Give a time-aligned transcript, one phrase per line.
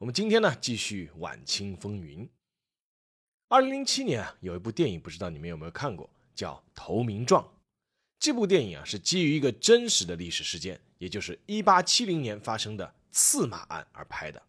[0.00, 2.26] 我们今天呢，继续晚清风云。
[3.48, 7.44] 二零零七年啊，有一部电影，不知道你们有没有看过，叫《投名状》。
[8.18, 14.42] 这部电影啊，是基于一个真实的历史事件，也就是一八七零年发生的刺马案而拍的。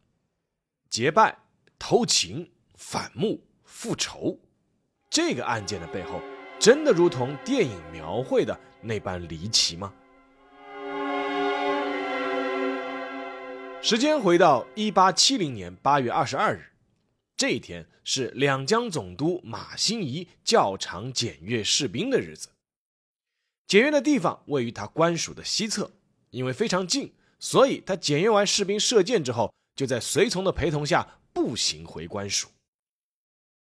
[0.90, 1.38] 结拜、
[1.78, 4.40] 偷情、反目、复仇，
[5.10, 6.22] 这个案件的背后，
[6.62, 9.94] 真的如同电影描绘的那般离奇吗？
[13.84, 16.72] 时间回到一八七零年八月二十二日，
[17.36, 22.50] 这一天是两江总督马新贻较场检阅士兵的日子。
[23.66, 25.90] 检阅的地方位于他官署的西侧，
[26.30, 32.50] 因为非常近，所以他检阅完士兵射箭之后，就在随从的陪同下步行回官署。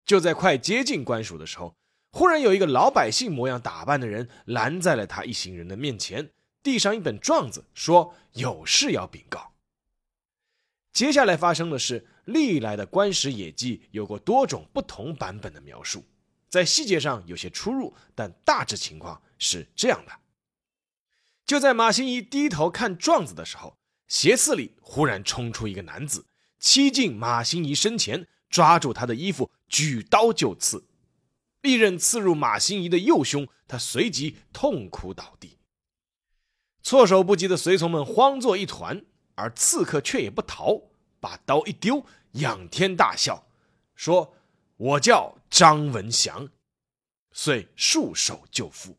[0.06, 1.74] 就在快接近官署的时候，
[2.12, 6.30] 忽然有一个老百姓模样打扮的人拦在了他一行人的面前，
[6.62, 9.52] 递上一本状子，说有事要禀告。
[10.96, 16.02] 接下来发生的是，历来的官史野记有过多种不同版本的描述，
[16.48, 20.12] 在细节上有些出入，但大致情况是这样的：
[21.44, 23.76] 就在马新贻低头看状子的时候，
[24.08, 26.24] 斜刺里忽然冲出一个男子，
[26.58, 30.86] 欺进马新贻身前，抓住他的衣服，举刀就刺，
[31.60, 35.58] 利刃刺入马新贻的右胸，他随即痛哭倒地。
[36.82, 39.04] 措手不及的随从们慌作一团。
[39.36, 40.82] 而刺客却也不逃，
[41.20, 43.46] 把刀一丢，仰天大笑，
[43.94, 44.34] 说
[44.76, 46.48] ：“我叫张文祥。”
[47.32, 48.96] 遂束手就缚。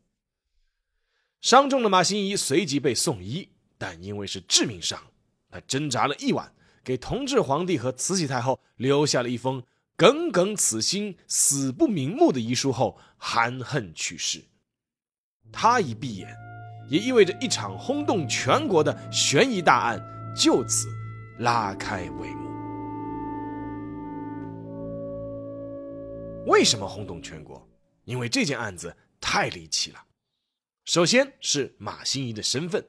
[1.40, 5.00] 伤重的马新贻随即被送医，但因为是致命伤，
[5.50, 6.54] 他挣扎了一晚，
[6.84, 9.64] 给同治皇帝和慈禧太后留下了一封
[9.96, 14.44] “耿耿此心，死不瞑目”的遗书后，含恨去世。
[15.50, 16.28] 他一闭眼，
[16.88, 20.17] 也意味着一场轰动全国的悬疑大案。
[20.38, 20.86] 就此
[21.40, 22.48] 拉开帷幕。
[26.46, 27.68] 为什么轰动全国？
[28.04, 29.98] 因为这件案子太离奇了。
[30.84, 32.86] 首先是马新贻的身份，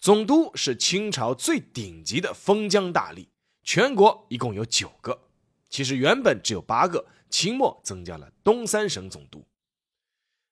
[0.00, 3.28] 总督是清朝最顶级的封疆大吏，
[3.62, 5.28] 全国一共有九个，
[5.68, 9.46] 其实原本只有八个，清末增加了东三省总督。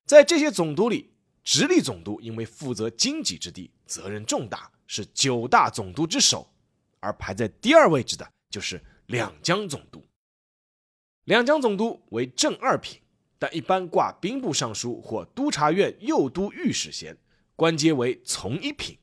[0.06, 4.70] 在这些总督里，直隶总督因为负责经济之地，责任重大。
[4.88, 6.50] 是九大总督之首，
[6.98, 10.04] 而排在第二位置的就是两江总督。
[11.24, 13.00] 两江总督为正二品，
[13.38, 17.16] 但一般挂兵部尚书或督察院右都御史衔，
[17.54, 18.98] 官阶为从一品。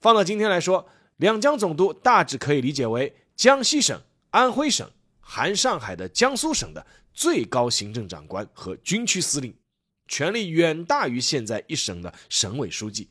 [0.00, 4.00] 放到今天来说，两江总督大致可以理解为江西省、
[4.30, 4.88] 安徽省
[5.18, 9.52] 含上海的江苏省的最高行政长官和军区司令，
[10.06, 13.10] 权力远大于现在一省的省委书记。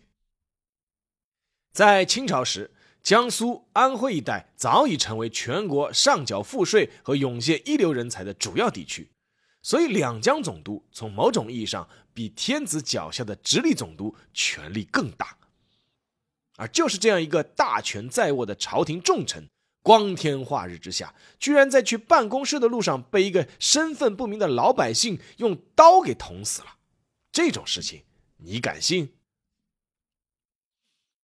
[1.72, 2.72] 在清朝时，
[3.02, 9.12] 江苏、安徽一带早已成为全国上缴赋税和涌现一流人才的主要地区，
[9.62, 15.38] 所以两江总督从某种意义上比天子脚下的直隶总督权力更大。
[16.58, 19.48] 而就是这样一个大权在握的朝廷重臣，
[19.82, 26.76] 光天化日之下，居然在去办公室的路上被一个身份不明的老百姓用刀给捅死了，
[27.32, 28.04] 这种事情
[28.38, 29.14] 你敢信？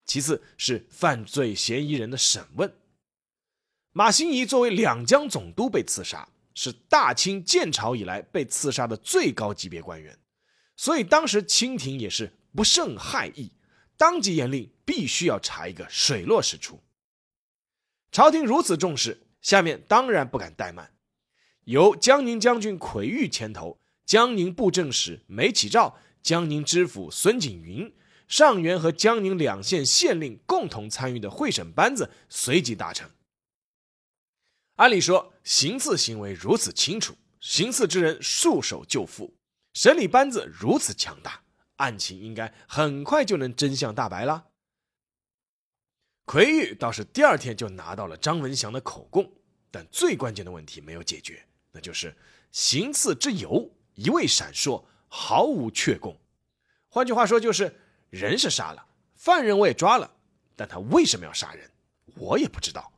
[0.06, 2.72] 其次是犯罪嫌疑人的审问。
[3.92, 10.18] 马新贻作为两江总督被刺杀，是大清建朝以来被刺杀的最高级别官员，
[10.76, 13.50] 所以当时清廷也是不胜骇异，
[13.96, 16.80] 当即严令必须要查一个水落石出。
[18.12, 20.92] 朝廷如此重视，下面当然不敢怠慢，
[21.64, 27.92] 由江宁将军奎玉牵头，江宁布政使梅启照，江宁知府孙景云。
[28.26, 33.08] 上元和江宁两县县令共同参与的会审班子随即达成。
[34.76, 39.32] 按理说，行刺行为如此清楚，行刺之人束手就缚，
[39.74, 41.40] 审理班子如此强大，
[41.76, 44.48] 案情应该很快就能真相大白了。
[46.24, 49.32] 奎玉倒是第二天就拿到了张文祥的口供，
[49.70, 52.14] 但最关键的问题没有解决，那就是
[52.50, 56.20] 行刺之由一味闪烁，毫无确供。
[56.88, 57.74] 换句话说，就是。
[58.16, 60.10] 人是杀了，犯人我也抓了，
[60.56, 61.70] 但他为什么要杀人，
[62.16, 62.92] 我也不知道。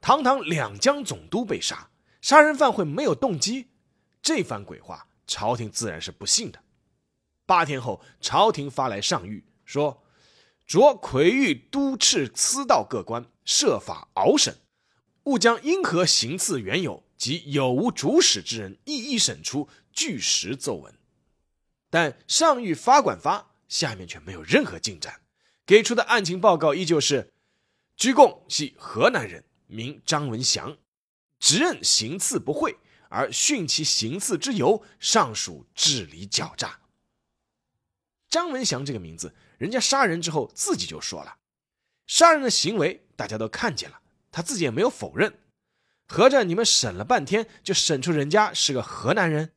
[0.00, 3.68] 堂堂两江总督被杀，杀人犯会没有动机？
[4.20, 6.60] 这番鬼话，朝廷自然是不信的。
[7.46, 10.02] 八天后，朝廷发来上谕，说
[10.66, 14.56] ：“着魁玉督斥司道各官，设法熬审，
[15.24, 20.94] 务将因何行刺缘由及有无主使之人一一审出，据实奏闻。”
[21.90, 25.22] 但上谕发管发，下面却没有任何进展，
[25.64, 27.32] 给出的案情报告依旧是：
[27.96, 30.76] 居贡系河南人，名张文祥，
[31.38, 32.76] 直任行刺不讳，
[33.08, 36.80] 而训其行刺之由，尚属治理狡诈。
[38.28, 41.36] 张文祥这个名字，人家杀人之后自己就说了，
[42.06, 44.00] 杀人的行为大家都看见了，
[44.30, 45.38] 他自己也没有否认，
[46.06, 49.53] 合着你们审了半天，就审出人家是个河南人？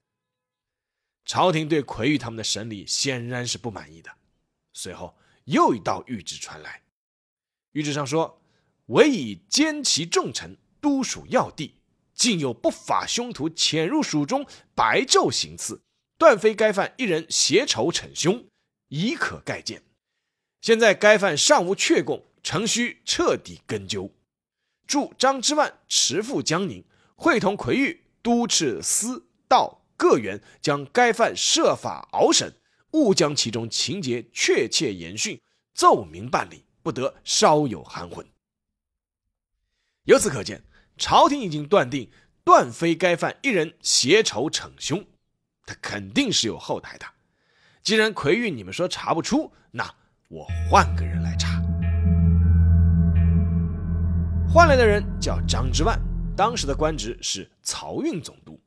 [1.27, 4.09] 朝廷对奎玉他们的审理显然是不满意的。
[4.71, 5.13] 随后
[5.44, 6.81] 又一道谕旨传来，
[7.74, 8.41] 谕旨上说
[8.88, 11.75] ：“唯以奸其重臣，督署要地，
[12.13, 15.81] 竟有不法凶徒潜入蜀中，白昼行刺，
[16.18, 18.45] 断非该犯一人携仇逞凶，
[18.88, 19.83] 已可概见。
[20.62, 24.13] 现在该犯尚无确供，诚需彻底根究。
[24.85, 26.85] 祝张之万持赴江宁，
[27.15, 32.53] 会同奎玉督斥司道。”各员将该犯设法熬审，
[32.91, 35.41] 勿将其中情节确切严讯，
[35.73, 38.25] 奏明办理，不得稍有含混。
[40.03, 40.63] 由此可见，
[40.97, 42.09] 朝廷已经断定
[42.44, 45.03] 段非该犯一人携仇逞凶，
[45.65, 47.05] 他肯定是有后台的。
[47.81, 49.83] 既然奎玉你们说查不出，那
[50.29, 51.61] 我换个人来查。
[54.53, 55.99] 换来的人叫张之万，
[56.35, 58.59] 当时的官职是漕运总督。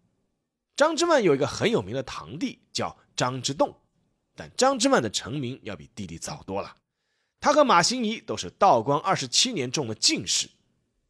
[0.81, 3.83] 张之万有一个很有名的堂弟叫张之洞，
[4.35, 6.75] 但张之万的成名要比弟弟早多了。
[7.39, 10.49] 他和马新贻都是道光二十七年中的进士，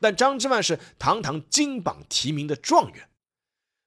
[0.00, 3.10] 但张之万是堂堂金榜题名的状元。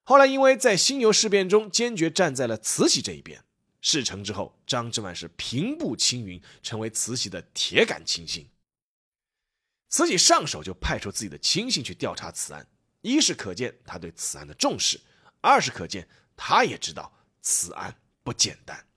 [0.06, 3.44] 后来因为在辛酉事变中坚决站在了慈禧这一边，
[3.82, 8.50] 事成之后，张之万是平步青云，成为慈禧的铁杆亲信。
[9.90, 12.66] 慈禧上手就派出自己的亲信去调查此案，
[13.02, 15.02] 一是可见他对此案的重视。
[15.44, 16.08] 二是可见，
[16.38, 18.88] 他也知道此案不简单。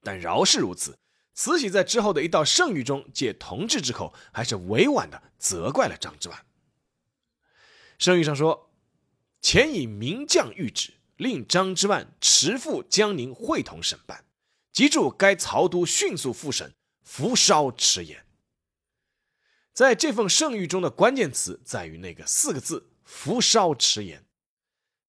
[0.00, 0.96] 但饶是如此，
[1.34, 6.46] 慈禧在之后的一道圣谕中，借同治之口，还是委婉的责怪了张之万。
[7.98, 8.70] 圣谕上说
[9.42, 14.24] ：“前以名将谕旨，令张之万持赴江宁会同审办，
[14.72, 16.72] 即助该曹都迅速复审，
[17.02, 18.24] 扶烧迟延。”
[19.74, 24.24] 在这份圣谕中的关键词在于那个四个字“扶烧迟延”。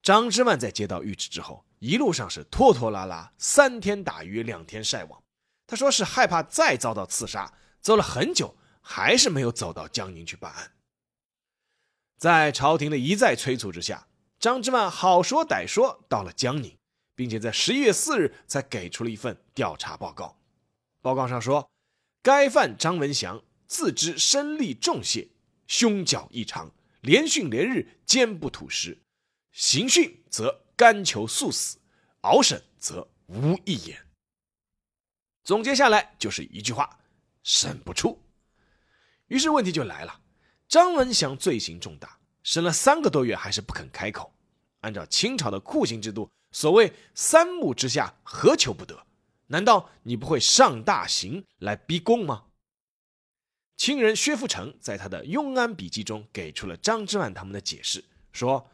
[0.03, 5.23] 张之万在接到谕旨之后，一路上是拖拖拉拉，三天打鱼两天晒网。
[5.65, 10.73] 他说是害怕再遭到刺杀，走了很久，还是没有走到江宁去办案。
[12.17, 16.77] 在朝廷的一再催促之下，张之万好说歹说到了江宁，
[17.15, 20.37] 并且在十一月四日才给出了一份调查报告。
[21.01, 21.69] 报告上说，
[22.21, 25.29] 该犯张文祥自知身力重谢，
[25.65, 28.99] 胸脚异常，连训连日，坚不吐实。
[29.53, 31.77] 刑讯则甘求速死，
[32.21, 34.07] 熬审则无一言。
[35.43, 36.99] 总结下来就是一句话：
[37.43, 38.19] 审不出。
[39.27, 40.21] 于是问题就来了：
[40.67, 44.33] 张文祥罪行重大，审了三个多月还是不肯开口。
[44.79, 49.05] 按照清朝的酷刑制度，所谓三目之下，何求不得？
[49.47, 52.45] 难道你不会上大刑来逼供吗？
[53.77, 58.67] 亲人薛福成在他的《雍安笔记》中给出了张之万他们的解释，说。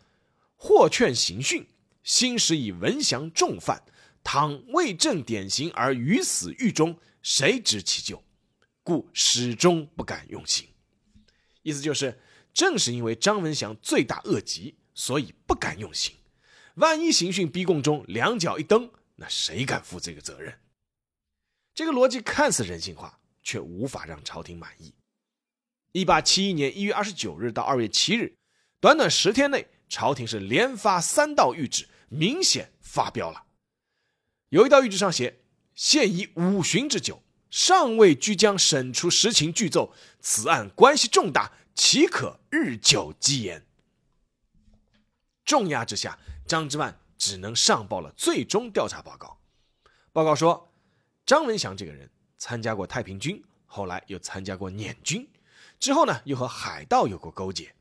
[0.61, 1.65] 或劝刑讯，
[2.03, 3.81] 心实以文祥重犯，
[4.25, 8.21] 倘未正典刑而于死狱中，谁知其咎？
[8.83, 10.67] 故始终不敢用刑。
[11.61, 12.19] 意思就是，
[12.53, 16.17] 正是因为张文祥罪大恶极，所以不敢用刑。
[16.75, 20.59] 万一刑讯逼供中两脚一蹬，那谁敢负这个责任？
[21.73, 24.93] 这个逻辑看似人性化，却无法让朝廷满意。
[25.93, 28.35] 一八七一年一月二十九日到二月七日，
[28.81, 29.65] 短短十天内。
[29.89, 33.43] 朝廷是连发三道谕旨，明显发飙了。
[34.49, 35.41] 有一道谕旨上写
[35.75, 43.65] ：“现已五旬之久，尚未居将审出实情具奏，此案关系重大，岂可日久积延？”
[45.43, 49.39] 重压之下，张之万只能上报了最终调查报告。
[50.13, 50.71] 报告说，
[51.25, 55.27] 张文祥这个人参加过太平军，后来又参加过捻军，
[55.79, 57.73] 之后呢，又和海盗有过勾结。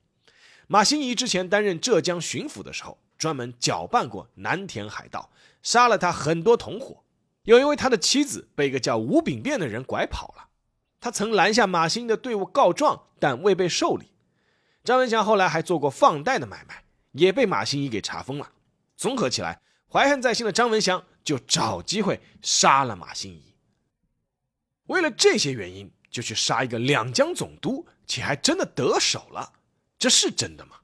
[0.71, 5.31] 马新贻之前担任浙江巡抚的时候，专门搅拌过南田海盗，
[5.63, 7.03] 杀了他很多同伙。
[7.45, 10.49] 有一位他的妻子被一个叫吴炳变的人拐跑了，
[11.01, 14.11] 他曾拦下马新的队伍告状，但未被受理。
[14.85, 18.53] 张文祥后来还做过放贷的买卖，也被马新贻给查封了。
[18.95, 23.55] 综合起来，怀恨在心的张文祥就找机会杀了马新贻。
[24.89, 29.55] 为了这些原因，就去杀一个两江总督，且还真的得手了。
[29.99, 30.77] 这是真的吗？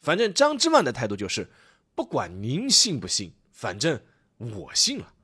[0.00, 1.48] 反正张之万的态度就是，
[1.94, 3.98] 不管您信不信，反正
[4.36, 5.14] 我信了。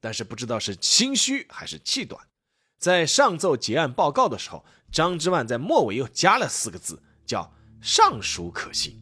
[0.00, 2.26] 但是不知道是心虚还是气短，
[2.78, 8.98] 在上奏结案报告的时候，张之万在末尾又加了四个字，叫“尚属可信”。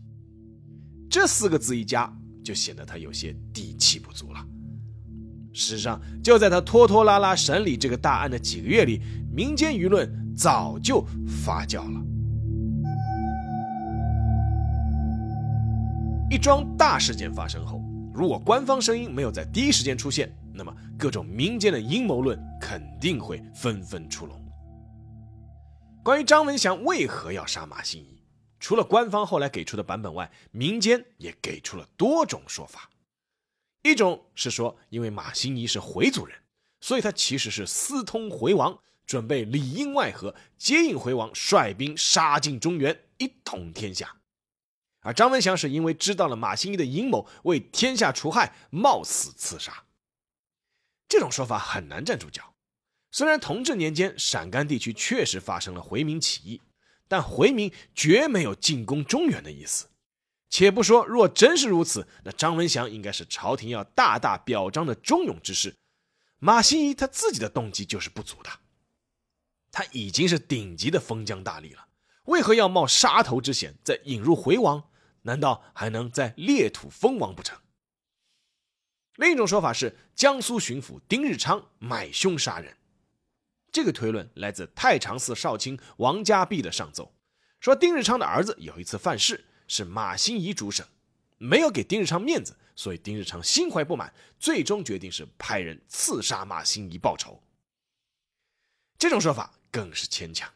[1.08, 2.12] 这四个字一加，
[2.44, 4.44] 就显得他有些底气不足了。
[5.52, 9.00] 事实上，就在他拖拖拉拉审理这个大案的几个月里，
[9.32, 11.06] 民间舆论早就
[11.44, 12.07] 发酵了。
[16.30, 17.80] 一桩大事件发生后，
[18.12, 24.38] 如果官方声音没有在第一时间出现，那么各种民间的阴谋论肯定会纷纷出笼。
[26.04, 28.20] 关于张文祥为何要杀马新贻，
[28.60, 32.90] 除了官方后来给出的版本外，民间也给出了多种说法。
[33.82, 36.36] 一种是说，因为马新贻是回族人，
[36.82, 44.14] 所以他其实是私通回王，准备里应外合接应回王，率兵杀进中原，一统天下。
[45.08, 49.84] 而张文祥是因为知道了马新贻的阴谋，为天下除害，冒死刺杀。
[51.08, 52.52] 这种说法很难站住脚。
[53.10, 56.60] 虽然同治年间陕甘地区确实发生了回民起义，
[57.08, 59.86] 但回民绝没有进攻中原的意思。
[60.50, 65.74] 且不说，若真是如此，那张文祥应该是朝廷要大大表彰的忠勇之士。
[66.38, 68.50] 马新贻他自己的动机就是不足的，
[69.72, 71.86] 他已经是顶级的封疆大吏了，
[72.24, 74.84] 为何要冒杀头之险再引入回王？
[75.28, 77.60] 难道还能在裂土封王不成？
[79.16, 82.76] 另一种说法是江苏巡抚丁日昌买凶杀人，
[83.70, 87.14] 这个推论来自太常寺少卿王家弼的上奏，
[87.60, 89.44] 说丁日昌的儿子有一次犯事。
[89.70, 90.86] 是马新贻主审，
[91.36, 97.42] 没有给丁日昌面子，所以丁日昌心怀不满，最终决定是派人刺杀马新贻报仇。
[98.96, 100.50] 这种说法更是牵强。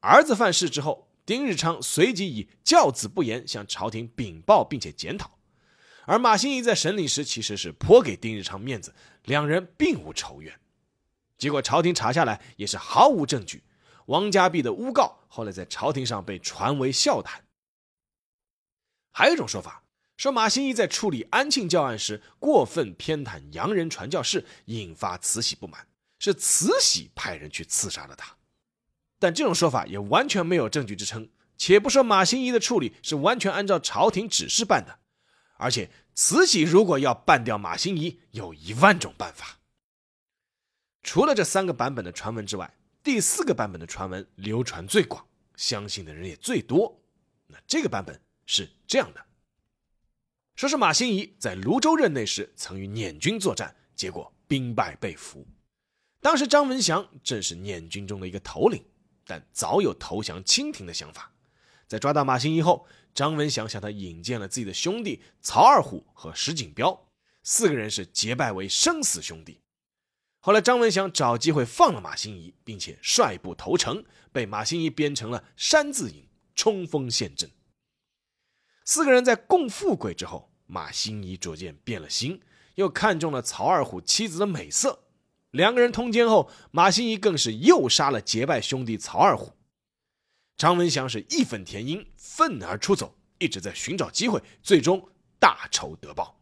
[0.00, 5.38] 儿子犯事之后，丁日昌随即以教子不严向朝廷禀报并且检讨，
[6.06, 8.94] 而马新贻在审理时其实是颇给丁日昌面子，
[9.24, 10.58] 两人并无仇怨。
[11.36, 13.62] 结果朝廷查下来也是毫无证据，
[14.06, 17.44] 王家弼的诬告后来在朝廷上被传为笑谈。
[19.12, 19.84] 还有一种说法，
[20.16, 25.86] 说马新贻在处理安庆教案时过分偏袒洋人传教士，引发慈禧不满，
[26.18, 28.37] 是慈禧派人去刺杀了他。
[29.18, 31.28] 但这种说法也完全没有证据支撑。
[31.56, 34.98] 且不说马新贻的处理是完全按照朝廷指示办的，
[35.58, 39.58] 而且慈禧如果要办掉马新贻，有一万种办法。
[41.02, 42.72] 除了这三个版本的传闻之外，
[43.02, 47.00] 第四个版本的传闻流传最广，相信的人也最多。
[47.46, 48.20] 那这个版本。
[48.50, 49.22] 是这样的，
[50.56, 55.46] 说是马新贻在泸州任内时曾与捻军作战，结果兵败被俘。
[56.22, 58.82] 当时张文祥正是捻军中的一个头领，
[59.28, 61.34] 但早有投降清廷的想法。
[61.86, 67.08] 在抓到马新贻后，张文祥向他引荐了自己的兄弟曹二虎和石景彪，
[67.42, 69.60] 四个人是结拜为生死兄弟。
[70.40, 77.50] 后来张文祥找机会放了马新贻，并且率部投诚，被马新贻编成了山字营，冲锋陷阵。
[78.84, 82.40] 四个人在共富贵之后，马新贻逐渐变了心，
[82.76, 85.07] 又看中了曹二虎妻子的美色。
[85.50, 89.52] 两个人通奸后，马新贻更是又杀了结拜兄弟曹二虎。
[90.56, 96.40] 张文祥是义愤填膺，愤而出走，一直在寻找机会，最终大仇得报。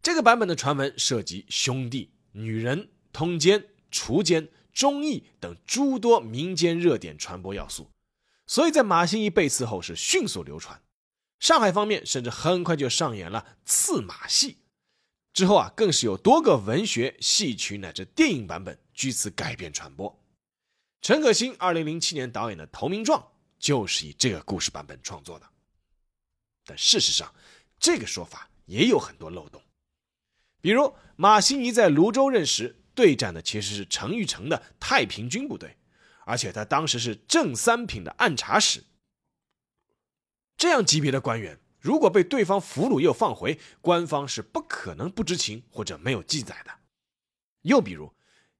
[0.00, 7.90] 这个版本的传闻涉及兄弟、女人、通奸、除奸、忠义等诸多民间热点传播要素。
[8.46, 10.80] 所以在马新贻被刺后是迅速流传，
[11.40, 14.58] 上海方面甚至很快就上演了刺马戏，
[15.36, 20.18] 之后啊更是有多个文学、戏曲乃至电影版本据此改编传播。
[21.02, 23.20] 陈可辛二零零七年导演的《投名状》
[23.58, 25.46] 就是以这个故事版本创作的。
[26.64, 27.34] 但事实上，
[27.78, 29.60] 这个说法也有很多漏洞，
[30.62, 35.76] 比如马新贻在泸州任时对战的其实是陈玉成的太平军部队。
[36.24, 38.82] 而且他当时是正三品的按察使，
[40.56, 46.72] 这样级别的官员，如果被对方俘虏又放回，官方是不可能不知情或者没有记载的。
[47.62, 48.12] 又比如，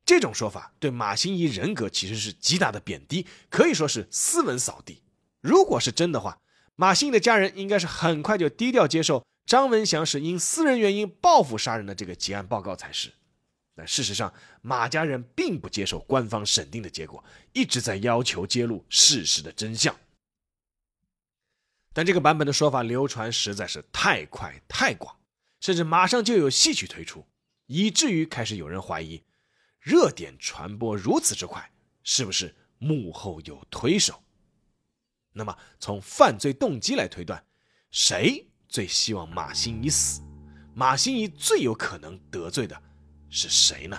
[0.04, 5.02] 这种说法对马新贻人格其实是极大的贬低，可以说是斯文扫地。
[5.40, 6.38] 如果是真的话，
[6.76, 13.12] 马新贻的家人应该是很快就低调接受张文祥是因私人原因报复杀人的这个结案报告才是。
[13.74, 19.92] 但事实上，马家人并不接受官方审定的结果，一直在要求揭露事实的真相。
[21.96, 25.16] 但这个版本的说法流传实在是太快太广，
[25.60, 27.24] 甚至马上就有戏曲推出，
[27.64, 29.24] 以至于开始有人怀疑，
[29.80, 31.70] 热点传播如此之快，
[32.02, 34.22] 是不是幕后有推手？
[35.32, 37.42] 那么从犯罪动机来推断，
[37.90, 40.20] 谁最希望马新贻死？
[40.74, 42.78] 马新贻最有可能得罪的
[43.30, 43.96] 是谁呢？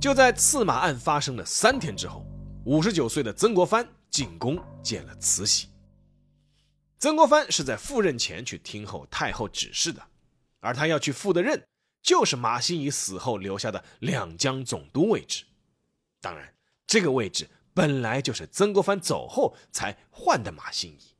[0.00, 2.24] 就在刺马案发生的三天之后，
[2.66, 5.68] 五十九岁的曾国藩进宫见了慈禧。
[6.98, 10.06] 曾国藩是在赴任前去听候太后指示的，
[10.60, 11.66] 而他要去赴的任，
[12.02, 15.44] 就是马新贻死后留下的两江总督位置。
[16.20, 16.54] 当然，
[16.86, 21.14] 这个位置本来就是曾国藩走后才换的马新贻。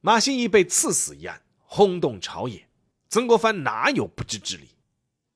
[0.00, 2.68] 马新贻被赐死一案轰动朝野，
[3.08, 4.76] 曾国藩哪有不知之理？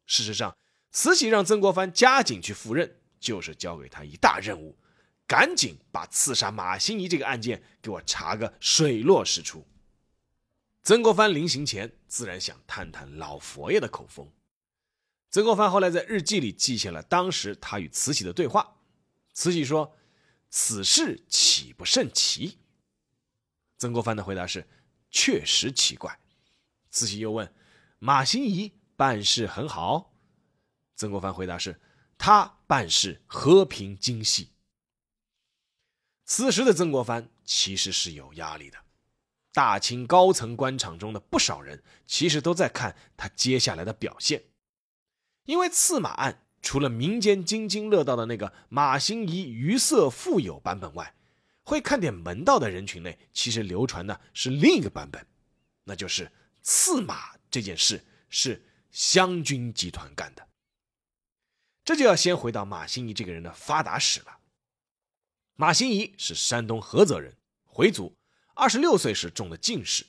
[0.07, 0.57] 事实上。
[0.95, 4.77] 慈禧让曾国藩加紧去赴任，就是交给他一大任务，
[5.29, 9.65] 赶紧把刺杀马新贻这个案件给我查个水落石出。
[10.83, 14.29] 曾国藩临行前自然想探探老佛爷的口风。
[15.31, 18.77] 曾国藩后来在日记里记下了当时他与慈禧的对话。
[19.33, 19.97] 慈禧说
[20.51, 22.59] ：“此事岂不甚奇？”
[23.79, 24.69] 曾国藩的回答是
[25.11, 26.19] ：“确实奇怪。”
[26.91, 27.51] 慈禧又问
[28.01, 30.13] ：“马新贻办事很好？”
[30.97, 31.81] 曾国藩回答是
[32.25, 34.51] ：“他办事和平精细。”
[36.25, 38.79] 此时的曾国藩其实是有压力的，
[39.53, 44.45] 大清高层官场中的不少人其实都在看他接下来的表现，
[45.47, 51.17] 因为刺马案除了民间津津乐道的那个马新贻鱼色富有版本外，
[51.65, 55.27] 会看点门道的人群内其实流传的是另一个版本，
[55.83, 56.31] 那就是
[56.63, 60.47] 刺马这件事是湘军集团干的。
[61.85, 64.39] 这就要先回到马新贻这个人的发达史了。
[65.57, 68.17] 马新贻是山东菏泽人，回族，
[68.55, 70.05] 二十六岁时中了进士，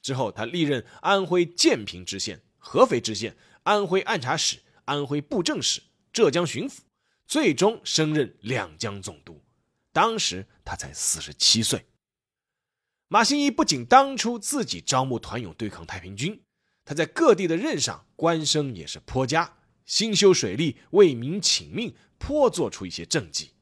[0.00, 5.82] 之后他历任安徽建平知县、合肥知县、安徽按察使、安徽布政使、
[6.12, 6.80] 浙江巡抚，
[7.26, 9.42] 最终升任两江总督。
[9.92, 11.86] 当时他才四十七岁。
[13.08, 16.42] 马新贻不仅当初自己招募团勇对抗太平军，
[16.84, 19.58] 他在各地的任上官声也是颇佳。
[19.84, 23.52] 兴修水利，为民请命，颇做出一些政绩。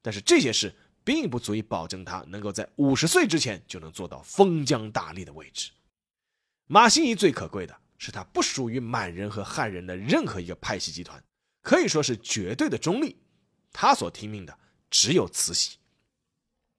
[0.00, 5.70] 但是这些事并不足以保证他能够在五十岁之前就能做到封疆大吏的位置。
[6.66, 11.22] 马新贻最可贵的是，他不属于满人和汉人的任何一个派系集团，
[11.62, 13.16] 可以说是绝对的中立。
[13.72, 14.58] 他所听命的
[14.90, 15.78] 只有慈禧，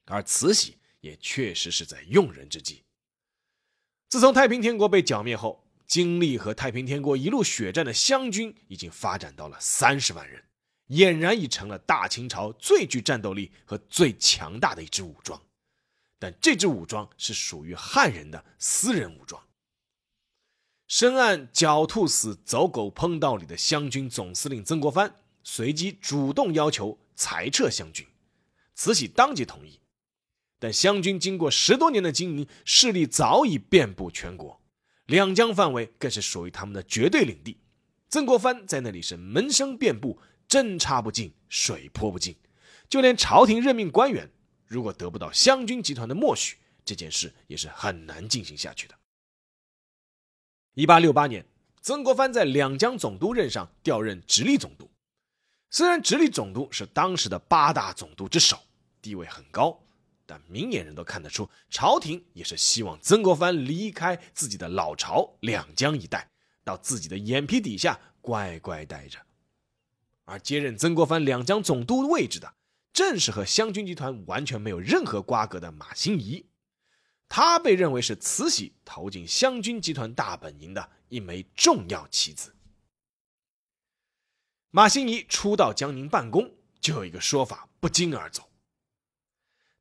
[0.06, 2.84] 而慈禧也确实是在用人之际。
[4.08, 5.65] 自从太平天国被剿灭后。
[5.88, 10.44] 经历和太平天国一路血战的湘军已经发展到了三十万人，
[10.90, 15.42] 俨然已成了大清朝最具战斗力和最强大的一支武装。
[16.18, 19.42] 但这支武装是属于汉人的私人武装。
[20.88, 28.06] 深谙“狡兔死，走狗烹”道理的湘军总司令曾国藩随即主动要求裁撤湘军，
[28.76, 29.80] 慈禧当即同意。
[30.58, 34.62] 但湘军经过十多年的经营，势力早已遍布全国。
[35.06, 37.60] 两江范围更是属于他们的绝对领地，
[38.10, 42.36] 曾国藩在那里是门生遍布，针插不进，水泼不进，
[42.90, 44.32] 就连朝廷任命官员，
[44.66, 48.96] 如果得不到湘军集团的默许，这件事也是很难进行下去的。
[50.74, 51.46] 一八六八年，
[51.82, 54.90] 曾国藩在两江总督任上调任直隶总督，
[55.70, 58.58] 虽然直隶总督是当时的八大总督之首，
[59.02, 59.85] 地位很高。
[60.26, 66.32] 但明眼人都看得出，朝廷也是希望曾国藩离开自己的老巢两江一带，
[66.64, 69.20] 到自己的眼皮底下乖乖待着。
[70.24, 72.56] 而接任曾国藩两江总督位置的，
[72.92, 76.46] 正是和湘军集团完全没有任何瓜葛的马新贻。
[77.28, 82.56] 他被认为是慈禧投进湘军集团大本营的一枚重要棋子。
[84.72, 88.50] 马新贻初到江宁办公，就有一个说法不胫而走。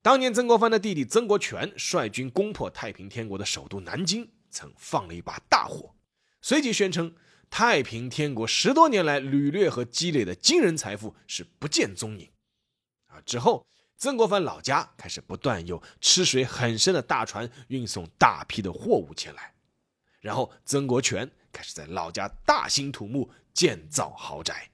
[0.04, 5.94] 当年曾国藩的弟弟曾国荃率军攻破太平天国的首都南京，曾放了一把大火，
[6.42, 7.16] 随即宣称
[7.48, 12.30] 太平天国十多年来屡掠和积累的惊人财富是不见踪影。
[13.06, 19.54] 啊，之后曾国藩老家开始不断有吃水很深的大船运送大批的货物前来，
[20.20, 24.68] 然后曾国荃开始在老家大兴土木建造豪宅。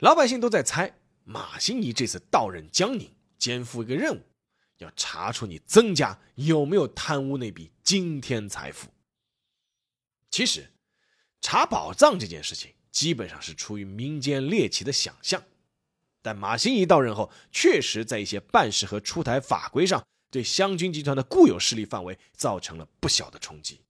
[0.00, 3.14] 老百姓都在猜马新贻这次到任江宁。
[3.38, 4.20] 肩负一个任务，
[4.78, 8.88] 要查出你曾家有没有贪污那笔惊天财富。
[10.30, 10.70] 其实，
[11.40, 15.42] 查宝藏这件事情基本上是出于民间猎奇的想象，
[16.20, 23.80] 但马新贻到任后，确实在一些办事和出台法规上，对湘军集团的固有势力范围造成了不小的冲击。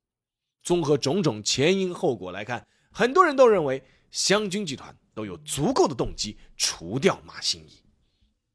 [0.62, 7.72] 综合种种前因后果来看，很多人都认为湘军集团都有足够的动机除掉马新贻，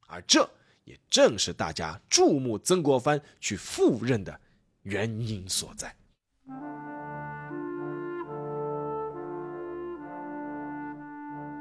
[0.08, 0.50] 而这
[0.84, 4.40] 也正是大家注目曾国藩去赴任的
[4.82, 5.96] 原因所在。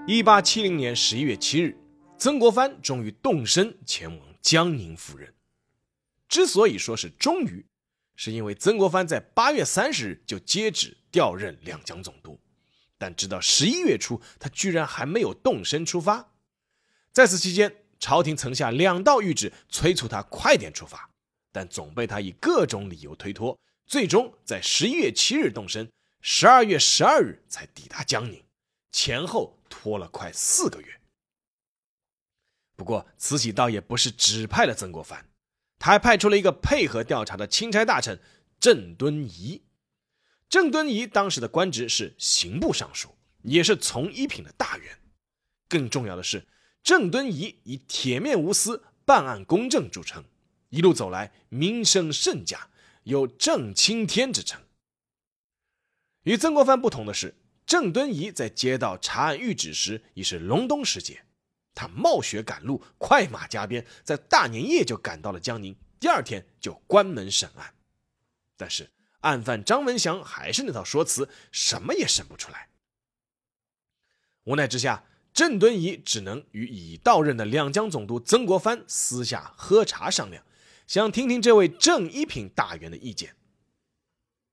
[0.06, 1.78] 一八七零年十一月七日，
[2.18, 5.32] 曾国藩终于动身前往江宁赴任。
[6.28, 7.64] 之所以说是终于，
[8.16, 12.40] 是因为曾国藩在八月三十日就接旨调任两江总督，
[12.98, 16.32] 但直到十一月初，他居然还没有动身出发。
[17.12, 21.08] 在此期间，朝廷曾下两道谕旨催促他快点出发，
[21.52, 25.88] 但总被他以各种理由推脱，最终在十一月七日动身，
[26.20, 28.44] 十二月十二日才抵达江宁，
[28.90, 31.00] 前后拖了快四个月。
[32.74, 35.28] 不过，慈禧倒也不是只派了曾国藩。
[35.78, 38.20] 他还派出了一个配合调查的钦差大臣
[38.58, 39.62] 郑敦仪。
[40.48, 44.98] 郑敦仪当时的官职是刑部尚书，也是从一品的大员。
[45.68, 46.48] 更重要的是，
[46.82, 50.24] 郑敦仪以铁面无私、办案公正著称，
[50.70, 52.68] 一路走来名声甚佳，
[53.04, 54.60] 有“郑青天”之称。
[56.22, 57.34] 与曾国藩不同的是，
[57.66, 61.24] 郑敦仪在接到查案谕旨时已是隆冬时节。
[61.74, 65.74] 他冒雪赶路，快马加鞭，在大年夜就赶到了江宁。
[65.98, 67.74] 第二天就关门审案，
[68.56, 68.90] 但是
[69.20, 72.68] 案犯张文祥还是那套说辞，什么也审不出来。
[74.44, 80.44] 无奈之下，郑敦仪只能与已到任的两江总督曾国藩私下喝茶商量，
[80.86, 83.34] 想听听这位正一品大员的意见。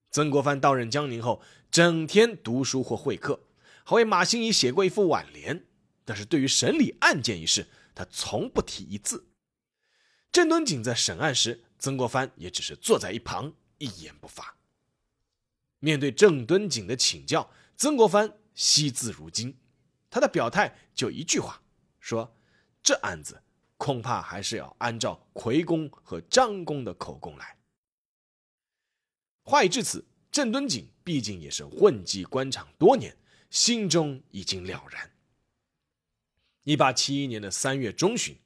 [0.10, 3.42] 曾国藩到任江宁后，整天读书或会客，
[3.84, 5.66] 还为马新贻写过一副挽联。
[6.06, 9.28] 但是对于审理案件一事，他从不提一字。
[10.32, 14.56] 郑敦锦在审案时，曾国藩也只是坐在一旁，一言不发。
[15.80, 19.56] 面对郑敦锦的请教，曾国藩惜字如金，
[20.10, 21.62] 他的表态就一句话，
[22.00, 22.36] 说
[22.82, 23.42] ：“这案子
[23.78, 27.58] 恐怕还是要按照奎公和张公的口供来。”
[29.44, 33.16] 话已至此，郑敦锦毕竟也是混迹官场多年，
[33.50, 35.12] 心中已经了然。
[36.64, 38.38] 一八七一年的三月中旬，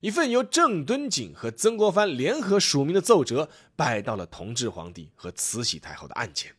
[0.00, 6.52] 一份由郑敦锦和曾国藩联合署名的奏折摆到了同治皇帝和慈禧太后的案前，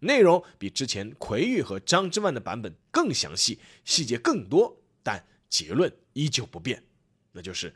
[0.00, 6.84] 内容比之前奎玉和张之万的版本更详细，细节更多，但结论依旧不变，
[7.32, 7.74] 那就是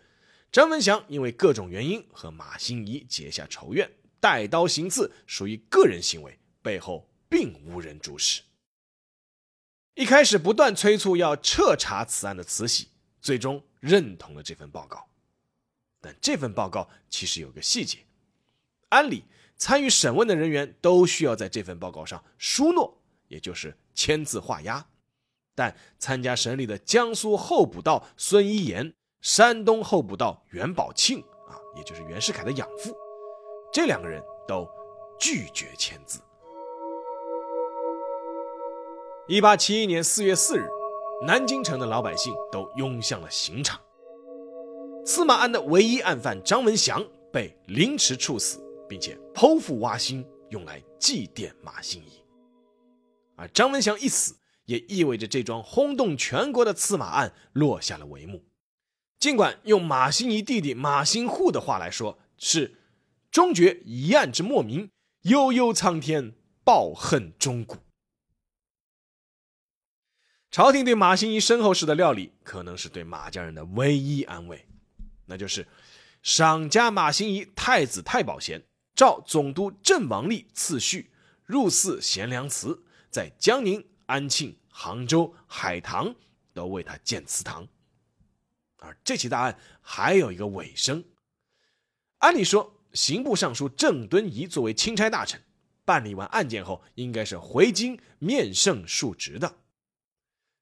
[0.52, 8.42] 张文祥因为各种原因和马新贻结下仇怨，带刀行刺，属于个人行为，背后并无人主使。
[9.94, 12.88] 一开始不断催促要彻查此案的慈禧，
[13.20, 15.08] 最终认同了这份报告。
[16.00, 17.98] 但这份报告其实有个细节：
[18.88, 19.24] 按理
[19.60, 22.96] 参与审问的人员都需要在这份报告上书诺，
[23.28, 24.86] 也就是签字画押。
[25.54, 32.96] 但参加审理的江苏候补道孙一言、山东候补道袁宝庆啊，也就是袁世凯的养父，
[33.70, 34.66] 这两个人都
[35.18, 36.18] 拒绝签字。
[39.28, 40.66] 一八七一年四月四日，
[41.26, 43.78] 南京城的老百姓都涌向了刑场。
[45.04, 48.58] 司马案的唯一案犯张文祥被凌迟处死，
[48.90, 52.20] 并且剖腹挖心，用来祭奠马新贻。
[53.36, 58.44] 而张文祥一死，也意味着这桩轰动全国的刺马案落下了帷幕。
[59.20, 62.80] 尽管用马新贻弟弟马新户的话来说，是
[63.30, 64.90] “终觉一案之莫名，
[65.22, 67.76] 悠悠苍天，抱恨终古。”
[70.50, 74.66] 朝廷对马新贻身后事的料理，可能是对马家人的唯一安慰，
[75.26, 75.68] 那就是
[76.22, 78.60] 赏加马新贻太子太保衔，
[78.94, 81.10] 照总督郑王立次序
[81.44, 86.14] 入祀贤良祠，在江宁、安庆、杭州、海棠
[86.52, 87.66] 都为他建祠堂。
[88.76, 91.04] 而这起大案还有一个尾声，
[92.18, 95.42] 按理说，刑部尚书郑敦仪作为钦差大臣，
[95.84, 99.58] 办理完案件后，应该是回京面圣述职的。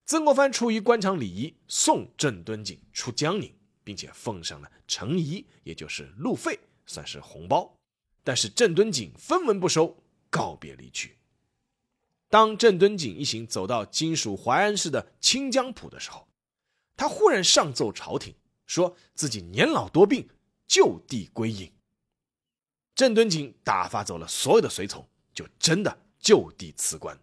[0.04, 7.77] 曾国藩出于官场礼仪，送郑敦锦出江宁，并且奉上了程仪，也就是路费，算是红包。
[8.28, 9.96] 但是郑敦锦分文不收，
[10.28, 11.16] 告别离去。
[12.28, 16.28] 当郑敦锦一行走到今属淮安市的清江浦的时候，
[16.94, 18.34] 他忽然上奏朝廷，
[18.66, 20.28] 说自己年老多病，
[20.66, 21.72] 就地归隐。
[22.94, 27.18] 郑敦锦打发走了所有的随从，就真的就地辞官，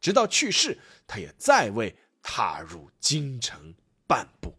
[0.00, 1.96] 直到去世，他也再未。
[2.22, 3.72] 踏入京城
[4.06, 4.52] 半步。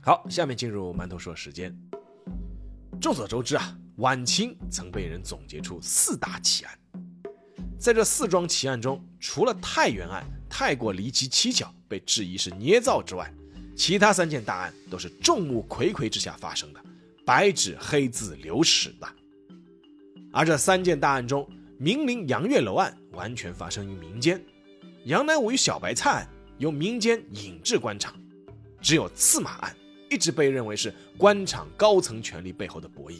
[0.00, 1.78] 好，下面进入馒头说时间。
[3.04, 6.78] 众所周知啊，晚清曾被人总结出四大奇案，
[7.78, 13.30] 在这四桩奇案中，除了太原案太过离奇蹊跷，被质疑是捏造之外，
[13.76, 16.80] 其他三件大案都是众目睽睽之下发生的，
[17.26, 19.06] 白纸黑字留史的。
[20.32, 21.46] 而这三件大案中，
[21.78, 24.42] 明陵杨月楼案完全发生于民间，
[25.04, 28.18] 杨乃武与小白菜案由民间引至官场，
[28.80, 29.76] 只有刺马案
[30.14, 33.16] 一直被认为是官场高层权力背后的博弈。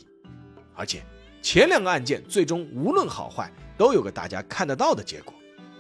[0.76, 1.02] 而且
[1.42, 5.34] 前两个案件最终无论好坏都有个大家看得到的结果，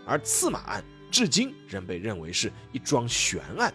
[0.04, 3.72] 而刺马案至今仍被认为是一桩悬案。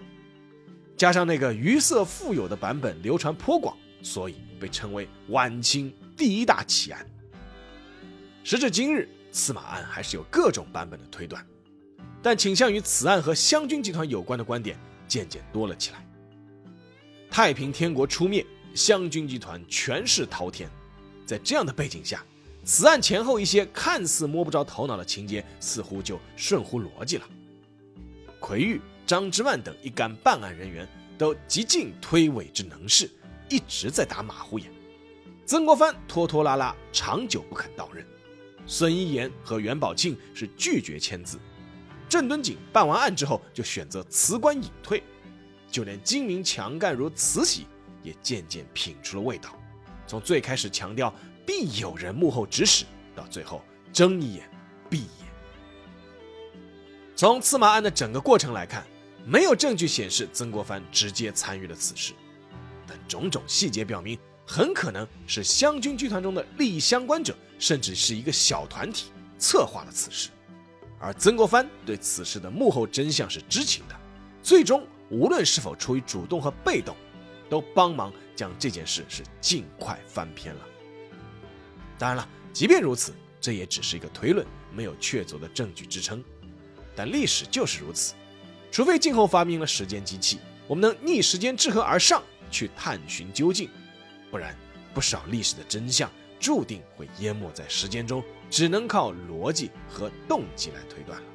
[0.97, 7.05] 加上那个余色富有的版本流传颇广，所以被称为晚清第一大奇案。
[8.43, 11.45] 时至今日，刺马案还是有各种版本的推断，
[12.21, 16.05] 但倾向于此案和湘军集团有关的观点渐渐多了起来。
[17.29, 20.69] 太平天国出灭，湘军集团权势滔天，
[21.25, 22.25] 在这样的背景下，
[22.63, 27.27] 此案前后一些看似摸不着头脑的情节，似乎就顺乎逻辑了。
[28.39, 30.87] 奎玉、张之万等一干办案人员
[31.17, 33.09] 都极尽推诿之能事，
[33.49, 34.71] 一直在打马虎眼。
[35.45, 38.05] 曾国藩拖拖拉拉，长久不肯到任。
[38.65, 41.39] 孙一言和袁宝庆是拒绝签字，
[42.07, 45.03] 郑敦锦办完案之后就选择辞官隐退，
[45.69, 47.65] 就连精明强干如慈禧
[48.03, 49.55] 也渐渐品出了味道。
[50.07, 51.13] 从最开始强调
[51.45, 53.61] 必有人幕后指使，到最后
[53.93, 54.49] 睁一眼
[54.89, 55.29] 闭一眼。
[57.15, 58.85] 从刺马案的整个过程来看，
[59.25, 62.13] 没有证据显示曾国藩直接参与了此事，
[62.87, 67.35] 但种种细节表明，很可能是湘军剧团中的利益相关者。
[67.61, 70.29] 甚至是一个小团体策划了此事，
[70.97, 73.95] 而曾国藩对此事的幕后真相是知情的，
[74.41, 76.95] 最终无论是否出于主动和被动，
[77.49, 80.61] 都帮忙将这件事是尽快翻篇了。
[81.97, 86.23] 当然了，即便如此，这也只是一个推论，没有确凿的证据支撑。
[86.95, 88.13] 但历史就是如此，
[88.71, 93.69] 除非今后发明了时间机器，我们能逆时间之河而上去探寻究竟，
[94.29, 94.55] 不然
[94.93, 96.09] 不少历史的真相。
[96.39, 101.27] 注定会淹没在时间中，只能靠逻辑和动机来推断了。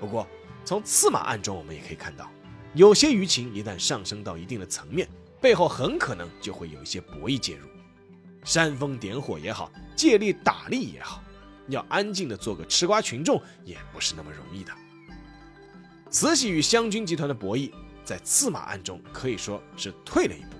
[0.00, 0.26] 不过，
[0.64, 2.28] 从刺马案中我们也可以看到，
[2.74, 5.08] 有些舆情一旦上升到一定的层面，
[5.40, 7.66] 背后很可能就会有一些博弈介入，
[8.44, 11.22] 煽风点火也好，借力打力也好，
[11.68, 14.72] 要安静的做个吃瓜群众也不是那么容易的。
[16.10, 17.72] 慈禧与湘军集团的博弈，
[18.04, 20.56] 在刺马案中可以说是退了一步，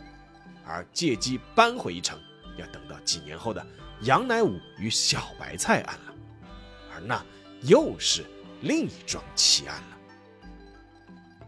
[0.66, 2.18] 而借机扳回一城。
[2.58, 3.64] 要等到几年后的
[4.02, 6.14] 杨乃武与小白菜案了，
[6.92, 7.24] 而那
[7.62, 8.26] 又是
[8.62, 9.98] 另一桩奇案了。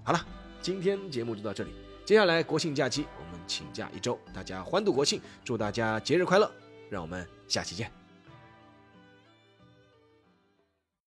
[0.05, 0.25] 好了，
[0.63, 1.71] 今天节目就到这里，
[2.05, 6.51] 接下来国庆假期我们请假一周，大家欢度国庆，祝大家节日快乐，
[6.91, 8.00] 让我们下期见。